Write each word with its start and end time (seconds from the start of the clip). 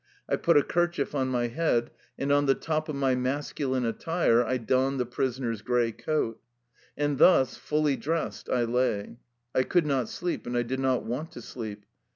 I 0.27 0.35
put 0.35 0.57
a 0.57 0.63
kerchief 0.63 1.13
on 1.13 1.27
my 1.27 1.45
head, 1.45 1.91
and 2.17 2.31
on 2.31 2.47
the 2.47 2.55
top 2.55 2.89
of 2.89 2.95
my 2.95 3.13
masculine 3.13 3.85
attire 3.85 4.43
I 4.43 4.57
donned 4.57 4.99
the 4.99 5.05
prisoner's 5.05 5.61
gray 5.61 5.91
coat. 5.91 6.41
And 6.97 7.19
thus, 7.19 7.55
fully 7.55 7.97
dressed, 7.97 8.49
I 8.49 8.63
lay. 8.63 9.17
I 9.53 9.61
could 9.61 9.85
not 9.85 10.09
sleep, 10.09 10.47
and 10.47 10.57
I 10.57 10.63
did 10.63 10.79
not 10.79 11.03
want 11.05 11.31
to 11.33 11.41
sleep. 11.43 11.85